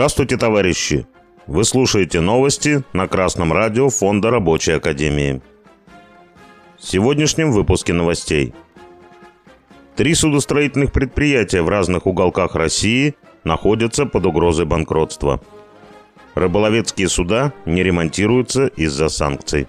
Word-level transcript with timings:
Здравствуйте, 0.00 0.38
товарищи! 0.38 1.06
Вы 1.46 1.62
слушаете 1.62 2.22
новости 2.22 2.82
на 2.94 3.06
Красном 3.06 3.52
радио 3.52 3.90
Фонда 3.90 4.30
Рабочей 4.30 4.72
Академии. 4.72 5.42
В 6.78 6.86
сегодняшнем 6.86 7.52
выпуске 7.52 7.92
новостей. 7.92 8.54
Три 9.96 10.14
судостроительных 10.14 10.90
предприятия 10.92 11.60
в 11.60 11.68
разных 11.68 12.06
уголках 12.06 12.54
России 12.54 13.14
находятся 13.44 14.06
под 14.06 14.24
угрозой 14.24 14.64
банкротства. 14.64 15.42
Рыболовецкие 16.34 17.10
суда 17.10 17.52
не 17.66 17.82
ремонтируются 17.82 18.68
из-за 18.68 19.10
санкций. 19.10 19.68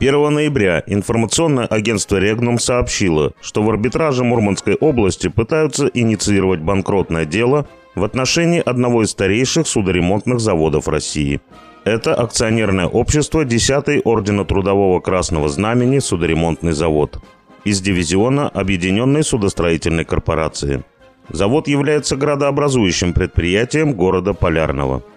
1 0.00 0.32
ноября 0.32 0.82
информационное 0.86 1.66
агентство 1.66 2.16
«Регнум» 2.16 2.58
сообщило, 2.58 3.34
что 3.42 3.62
в 3.62 3.68
арбитраже 3.68 4.24
Мурманской 4.24 4.76
области 4.76 5.28
пытаются 5.28 5.90
инициировать 5.92 6.60
банкротное 6.60 7.26
дело 7.26 7.68
в 7.94 8.04
отношении 8.04 8.62
одного 8.64 9.02
из 9.02 9.10
старейших 9.10 9.66
судоремонтных 9.66 10.40
заводов 10.40 10.88
России. 10.88 11.40
Это 11.84 12.14
акционерное 12.14 12.86
общество 12.86 13.44
10-й 13.44 14.00
Ордена 14.04 14.44
Трудового 14.44 15.00
Красного 15.00 15.48
Знамени 15.48 15.98
судоремонтный 15.98 16.72
завод 16.72 17.20
из 17.64 17.80
дивизиона 17.80 18.48
Объединенной 18.48 19.24
судостроительной 19.24 20.04
корпорации. 20.04 20.84
Завод 21.30 21.68
является 21.68 22.16
градообразующим 22.16 23.12
предприятием 23.12 23.92
города 23.94 24.34
Полярного– 24.34 25.02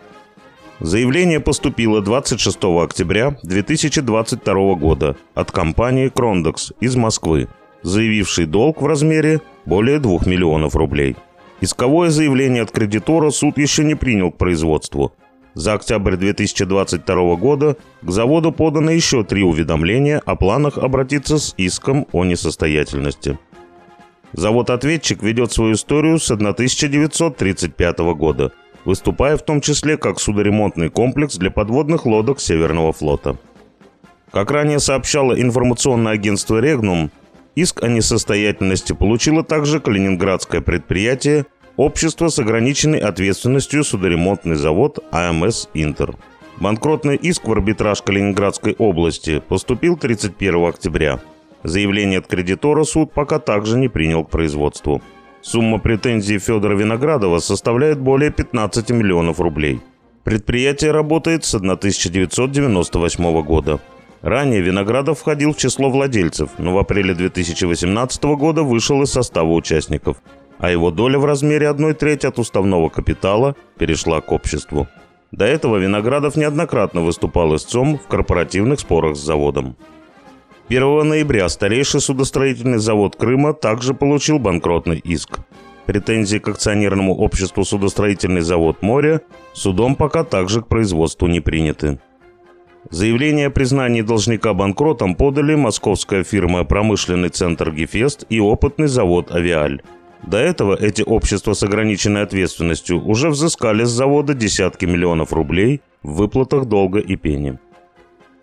Заявление 0.82 1.40
поступило 1.40 2.02
26 2.02 2.58
октября 2.64 3.38
2022 3.44 4.74
года 4.74 5.16
от 5.36 5.52
компании 5.52 6.08
«Крондекс» 6.08 6.74
из 6.80 6.96
Москвы, 6.96 7.50
заявившей 7.84 8.48
долг 8.48 8.82
в 8.82 8.88
размере 8.88 9.42
более 9.66 10.00
2 10.00 10.22
миллионов 10.26 10.76
рублей. 10.76 11.16
Исковое 11.62 12.10
заявление 12.10 12.64
от 12.64 12.72
кредитора 12.72 13.30
суд 13.30 13.58
еще 13.58 13.84
не 13.84 13.96
принял 13.96 14.32
к 14.32 14.38
производству. 14.38 15.14
За 15.54 15.74
октябрь 15.74 16.16
2022 16.16 17.36
года 17.36 17.78
к 18.02 18.10
заводу 18.10 18.52
подано 18.52 18.92
еще 18.92 19.24
три 19.24 19.44
уведомления 19.44 20.22
о 20.26 20.36
планах 20.36 20.78
обратиться 20.78 21.38
с 21.38 21.54
иском 21.58 22.08
о 22.12 22.26
несостоятельности. 22.26 23.38
Завод-ответчик 24.34 25.22
ведет 25.24 25.52
свою 25.52 25.74
историю 25.74 26.20
с 26.20 26.32
1935 26.32 28.00
года– 28.16 28.52
выступая 28.86 29.38
в 29.38 29.44
том 29.44 29.62
числе 29.62 29.98
как 29.98 30.20
судоремонтный 30.20 30.90
комплекс 30.90 31.36
для 31.36 31.52
подводных 31.52 32.06
лодок 32.06 32.40
Северного 32.40 32.94
флота. 32.94 33.38
Как 34.32 34.50
ранее 34.52 34.80
сообщало 34.80 35.40
информационное 35.40 36.14
агентство 36.14 36.60
«Регнум», 36.60 37.12
иск 37.56 37.84
о 37.84 37.88
несостоятельности 37.88 38.94
получило 38.94 39.44
также 39.44 39.80
калининградское 39.80 40.62
предприятие 40.62 41.46
Общество 41.78 42.28
с 42.28 42.38
ограниченной 42.38 43.00
ответственностью 43.00 43.84
судоремонтный 43.84 44.56
завод 44.56 45.00
АМС 45.12 45.68
«Интер». 45.74 46.16
Банкротный 46.60 47.16
иск 47.16 47.48
в 47.48 47.52
арбитраж 47.52 48.02
Калининградской 48.04 48.76
области 48.78 49.40
поступил 49.40 49.98
31 49.98 50.66
октября. 50.66 51.20
Заявление 51.64 52.20
от 52.20 52.28
кредитора 52.28 52.84
суд 52.84 53.14
пока 53.14 53.40
также 53.40 53.80
не 53.80 53.88
принял 53.88 54.24
к 54.26 54.30
производству. 54.30 55.02
Сумма 55.42 55.80
претензий 55.80 56.38
Федора 56.38 56.76
Виноградова 56.76 57.40
составляет 57.40 58.00
более 58.00 58.32
15 58.32 58.92
миллионов 58.92 59.40
рублей. 59.40 59.80
Предприятие 60.24 60.92
работает 60.92 61.46
с 61.46 61.56
1998 61.56 63.42
года. 63.42 63.80
Ранее 64.22 64.62
Виноградов 64.62 65.20
входил 65.20 65.54
в 65.54 65.58
число 65.58 65.90
владельцев, 65.90 66.52
но 66.60 66.74
в 66.74 66.78
апреле 66.78 67.16
2018 67.16 68.24
года 68.24 68.62
вышел 68.62 69.02
из 69.02 69.12
состава 69.12 69.52
участников, 69.52 70.18
а 70.60 70.70
его 70.70 70.92
доля 70.92 71.18
в 71.18 71.26
размере 71.26 71.70
1 71.70 71.96
трети 71.96 72.28
от 72.28 72.38
уставного 72.38 72.90
капитала 72.90 73.56
перешла 73.80 74.22
к 74.22 74.32
обществу. 74.32 74.88
До 75.32 75.46
этого 75.46 75.78
Виноградов 75.78 76.36
неоднократно 76.36 77.02
выступал 77.02 77.56
истцом 77.56 77.98
в 77.98 78.08
корпоративных 78.08 78.80
спорах 78.80 79.16
с 79.16 79.22
заводом. 79.22 79.76
1 80.68 81.08
ноября 81.08 81.50
старейший 81.50 82.00
судостроительный 82.00 82.78
завод 82.78 83.16
Крыма 83.16 83.54
также 83.54 83.96
получил 83.96 84.38
банкротный 84.38 85.00
иск. 85.00 85.40
Претензии 85.88 86.38
к 86.38 86.48
акционерному 86.48 87.18
обществу 87.18 87.66
судостроительный 87.66 88.42
завод 88.42 88.84
«Море» 88.84 89.22
судом 89.54 89.96
пока 89.96 90.24
также 90.24 90.62
к 90.62 90.68
производству 90.68 91.28
не 91.28 91.40
приняты. 91.40 92.00
Заявление 92.90 93.48
о 93.48 93.52
признании 93.52 94.02
должника 94.02 94.54
банкротом 94.54 95.16
подали 95.16 95.56
московская 95.56 96.24
фирма 96.24 96.64
«Промышленный 96.64 97.30
центр 97.30 97.72
Гефест» 97.72 98.26
и 98.30 98.40
опытный 98.40 98.88
завод 98.88 99.32
«Авиаль». 99.32 99.82
До 100.24 100.38
этого 100.38 100.76
эти 100.76 101.02
общества 101.02 101.54
с 101.54 101.64
ограниченной 101.64 102.24
ответственностью 102.24 103.04
уже 103.04 103.30
взыскали 103.30 103.84
с 103.84 103.90
завода 103.90 104.34
десятки 104.34 104.86
миллионов 104.86 105.32
рублей 105.34 105.82
в 106.04 106.16
выплатах 106.18 106.66
долга 106.66 107.00
и 107.00 107.16
пени. 107.16 107.60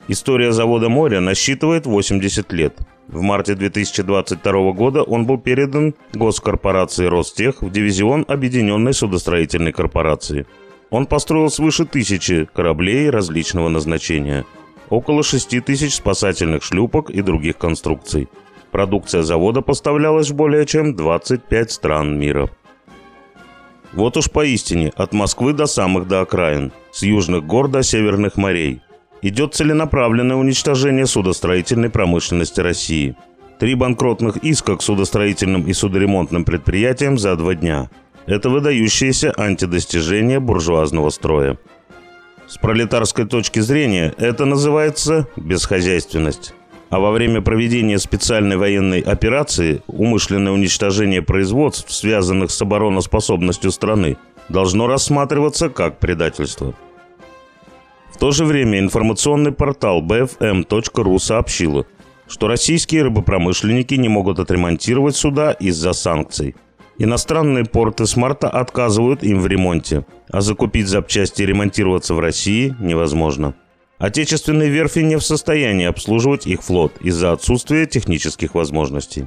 История 0.09 0.53
завода 0.53 0.88
«Море» 0.88 1.21
насчитывает 1.21 1.87
80 1.87 2.53
лет. 2.53 2.78
В 3.09 3.21
марте 3.21 3.54
2022 3.54 4.72
года 4.72 5.03
он 5.03 5.27
был 5.27 5.38
передан 5.38 5.94
госкорпорации 6.15 7.06
«Ростех» 7.06 7.62
в 7.62 7.71
дивизион 7.71 8.25
Объединенной 8.28 8.94
судостроительной 8.94 9.72
корпорации. 9.72 10.47
Он 10.91 11.06
построил 11.06 11.50
свыше 11.50 11.84
тысячи 11.84 12.49
кораблей 12.54 13.10
различного 13.10 13.69
назначения, 13.69 14.44
около 14.88 15.22
6 15.22 15.65
тысяч 15.65 15.97
спасательных 15.97 16.62
шлюпок 16.62 17.10
и 17.10 17.21
других 17.21 17.59
конструкций. 17.59 18.28
Продукция 18.71 19.22
завода 19.22 19.60
поставлялась 19.60 20.31
в 20.31 20.34
более 20.34 20.66
чем 20.66 20.94
25 20.94 21.71
стран 21.71 22.19
мира. 22.19 22.50
Вот 23.93 24.16
уж 24.16 24.31
поистине, 24.31 24.93
от 24.97 25.12
Москвы 25.12 25.53
до 25.53 25.66
самых 25.66 26.09
до 26.09 26.21
окраин, 26.21 26.72
с 26.93 27.03
южных 27.03 27.47
гор 27.47 27.69
до 27.69 27.82
северных 27.82 28.37
морей– 28.37 28.82
идет 29.22 29.54
целенаправленное 29.54 30.37
уничтожение 30.37 31.06
судостроительной 31.06 31.91
промышленности 31.91 32.60
России. 32.60 33.16
Три 33.59 33.75
банкротных 33.75 34.37
иска 34.38 34.77
к 34.77 34.82
судостроительным 34.82 35.66
и 35.66 35.72
судоремонтным 35.72 36.44
предприятиям 36.44 37.19
за 37.19 37.34
два 37.37 37.54
дня. 37.54 37.91
Это 38.28 38.49
выдающееся 38.49 39.34
антидостижение 39.37 40.39
буржуазного 40.39 41.11
строя. 41.11 41.59
С 42.47 42.56
пролетарской 42.59 43.27
точки 43.27 43.59
зрения 43.59 44.15
это 44.19 44.44
называется 44.44 45.27
бесхозяйственность. 45.37 46.55
А 46.91 47.00
во 47.00 47.11
время 47.11 47.43
проведения 47.43 47.99
специальной 47.99 48.56
военной 48.56 49.00
операции 49.00 49.83
умышленное 49.89 50.53
уничтожение 50.53 51.22
производств, 51.22 51.91
связанных 51.93 52.53
с 52.53 52.62
обороноспособностью 52.62 53.72
страны, 53.72 54.16
должно 54.49 54.87
рассматриваться 54.87 55.69
как 55.69 55.99
предательство– 55.99 56.75
в 58.19 58.21
то 58.21 58.33
же 58.33 58.45
время 58.45 58.81
информационный 58.81 59.53
портал 59.53 60.03
bfm.ru 60.03 61.19
сообщил, 61.21 61.87
что 62.27 62.49
российские 62.49 63.05
рыбопромышленники 63.05 63.95
не 63.95 64.09
могут 64.09 64.41
отремонтировать 64.41 65.15
суда 65.15 65.53
из-за 65.53 65.93
санкций. 65.93 66.56
Иностранные 66.98 67.64
порты 67.64 68.06
с 68.06 68.16
марта 68.16 68.48
отказывают 68.48 69.22
им 69.22 69.41
в 69.41 69.47
ремонте, 69.47 70.04
а 70.31 70.41
закупить 70.41 70.88
запчасти 70.88 71.42
и 71.42 71.47
ремонтироваться 71.47 72.14
в 72.14 72.20
России 72.20 72.75
невозможно. 72.81 73.54
Отечественные 73.98 74.69
верфи 74.69 75.00
не 75.00 75.16
в 75.16 75.22
состоянии 75.22 75.86
обслуживать 75.86 76.47
их 76.47 76.62
флот 76.62 76.92
из-за 77.00 77.32
отсутствия 77.32 77.86
технических 77.86 78.54
возможностей. 78.54 79.26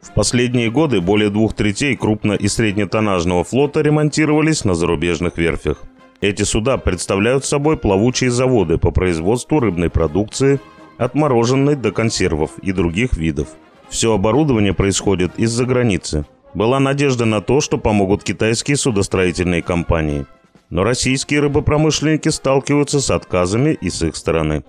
В 0.00 0.12
последние 0.14 0.70
годы 0.70 1.00
более 1.00 1.30
двух 1.30 1.54
третей 1.54 1.94
крупно- 1.94 2.36
и 2.36 2.48
среднетоннажного 2.48 3.44
флота 3.44 3.82
ремонтировались 3.82 4.64
на 4.64 4.74
зарубежных 4.74 5.38
верфях. 5.38 5.82
Эти 6.20 6.42
суда 6.42 6.76
представляют 6.76 7.44
собой 7.44 7.76
плавучие 7.76 8.30
заводы 8.30 8.78
по 8.78 8.90
производству 8.90 9.60
рыбной 9.60 9.90
продукции, 9.90 10.60
от 10.98 11.14
мороженой 11.14 11.76
до 11.76 11.92
консервов 11.92 12.50
и 12.62 12.72
других 12.72 13.14
видов. 13.14 13.48
Все 13.88 14.12
оборудование 14.12 14.74
происходит 14.74 15.38
из-за 15.38 15.64
границы. 15.64 16.26
Была 16.54 16.80
надежда 16.80 17.24
на 17.24 17.40
то, 17.40 17.60
что 17.60 17.78
помогут 17.78 18.24
китайские 18.24 18.76
судостроительные 18.76 19.62
компании. 19.62 20.26
Но 20.68 20.84
российские 20.84 21.40
рыбопромышленники 21.40 22.28
сталкиваются 22.28 23.00
с 23.00 23.10
отказами 23.10 23.76
и 23.80 23.90
с 23.90 24.02
их 24.02 24.16
стороны. 24.16 24.64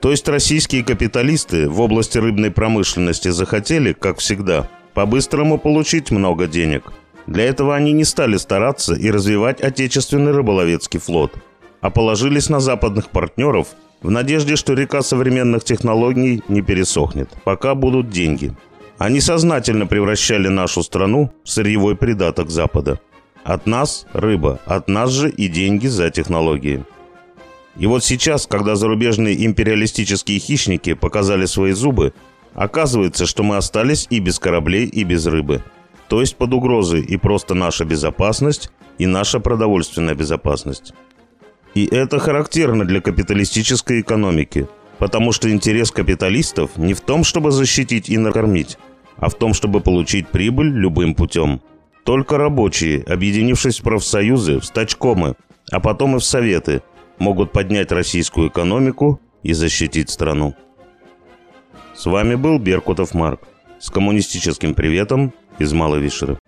То 0.00 0.10
есть 0.10 0.28
российские 0.28 0.84
капиталисты 0.84 1.68
в 1.68 1.80
области 1.80 2.18
рыбной 2.18 2.50
промышленности 2.50 3.28
захотели, 3.28 3.92
как 3.92 4.18
всегда, 4.18 4.68
по-быстрому 4.92 5.58
получить 5.58 6.10
много 6.10 6.46
денег– 6.46 6.92
для 7.26 7.44
этого 7.44 7.74
они 7.74 7.92
не 7.92 8.04
стали 8.04 8.36
стараться 8.36 8.94
и 8.94 9.10
развивать 9.10 9.60
отечественный 9.60 10.32
рыболовецкий 10.32 11.00
флот, 11.00 11.32
а 11.80 11.90
положились 11.90 12.50
на 12.50 12.60
западных 12.60 13.10
партнеров 13.10 13.68
в 14.02 14.10
надежде, 14.10 14.56
что 14.56 14.74
река 14.74 15.02
современных 15.02 15.64
технологий 15.64 16.42
не 16.48 16.60
пересохнет, 16.60 17.30
пока 17.44 17.74
будут 17.74 18.10
деньги. 18.10 18.52
Они 18.98 19.20
сознательно 19.20 19.86
превращали 19.86 20.48
нашу 20.48 20.82
страну 20.82 21.32
в 21.44 21.50
сырьевой 21.50 21.96
придаток 21.96 22.50
Запада. 22.50 23.00
От 23.42 23.66
нас– 23.66 24.06
рыба, 24.12 24.60
от 24.64 24.88
нас 24.88 25.10
же 25.10 25.30
и 25.30 25.48
деньги 25.48 25.86
за 25.86 26.10
технологии. 26.10 26.84
И 27.76 27.86
вот 27.86 28.04
сейчас, 28.04 28.46
когда 28.46 28.76
зарубежные 28.76 29.44
империалистические 29.44 30.38
хищники 30.38 30.94
показали 30.94 31.44
свои 31.46 31.72
зубы, 31.72 32.14
оказывается, 32.54 33.26
что 33.26 33.42
мы 33.42 33.56
остались 33.56 34.06
и 34.10 34.20
без 34.20 34.38
кораблей, 34.38 34.86
и 34.86 35.04
без 35.04 35.26
рыбы– 35.26 35.62
то 36.08 36.20
есть 36.20 36.36
под 36.36 36.52
угрозой 36.52 37.00
и 37.00 37.16
просто 37.16 37.54
наша 37.54 37.84
безопасность, 37.84 38.70
и 38.98 39.06
наша 39.06 39.40
продовольственная 39.40 40.14
безопасность. 40.14 40.92
И 41.74 41.86
это 41.86 42.18
характерно 42.18 42.84
для 42.84 43.00
капиталистической 43.00 44.00
экономики, 44.00 44.68
потому 45.04 45.32
что 45.32 45.52
интерес 45.52 45.90
капиталистов 45.90 46.78
не 46.78 46.94
в 46.94 47.02
том, 47.02 47.24
чтобы 47.24 47.50
защитить 47.50 48.08
и 48.08 48.16
накормить, 48.16 48.78
а 49.18 49.28
в 49.28 49.34
том, 49.34 49.52
чтобы 49.52 49.80
получить 49.80 50.28
прибыль 50.28 50.70
любым 50.72 51.14
путем. 51.14 51.60
Только 52.06 52.38
рабочие, 52.38 53.02
объединившись 53.02 53.80
в 53.80 53.82
профсоюзы, 53.82 54.60
в 54.60 54.64
стачкомы, 54.64 55.34
а 55.70 55.80
потом 55.80 56.16
и 56.16 56.20
в 56.20 56.24
советы, 56.24 56.80
могут 57.18 57.52
поднять 57.52 57.92
российскую 57.92 58.48
экономику 58.48 59.20
и 59.42 59.52
защитить 59.52 60.08
страну. 60.08 60.54
С 61.94 62.06
вами 62.06 62.34
был 62.34 62.58
Беркутов 62.58 63.12
Марк 63.12 63.42
с 63.78 63.90
коммунистическим 63.90 64.72
приветом 64.72 65.34
из 65.58 65.74
Малой 65.74 66.00
Вишеры. 66.00 66.38